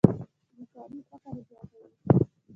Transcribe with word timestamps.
بېکاري 0.55 0.99
فقر 1.09 1.35
زیاتوي. 1.47 1.87